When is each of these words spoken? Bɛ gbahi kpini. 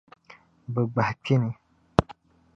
Bɛ 0.73 0.81
gbahi 0.91 1.13
kpini. 1.23 1.51